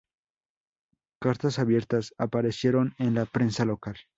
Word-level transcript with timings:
Cartas 1.21 1.59
abiertas 1.59 2.15
aparecieron 2.17 2.95
en 2.97 3.13
la 3.13 3.25
prensa 3.27 3.65
local. 3.65 3.97